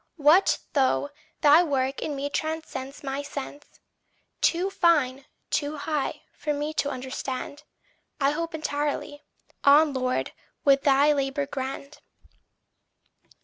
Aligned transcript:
What 0.17 0.57
though 0.73 1.11
thy 1.41 1.61
work 1.61 2.01
in 2.01 2.15
me 2.15 2.27
transcends 2.31 3.03
my 3.03 3.21
sense 3.21 3.79
Too 4.41 4.71
fine, 4.71 5.25
too 5.51 5.77
high, 5.77 6.23
for 6.33 6.53
me 6.55 6.73
to 6.73 6.89
understand 6.89 7.61
I 8.19 8.31
hope 8.31 8.55
entirely. 8.55 9.21
On, 9.63 9.93
Lord, 9.93 10.31
with 10.65 10.81
thy 10.81 11.13
labour 11.13 11.45
grand. 11.45 11.99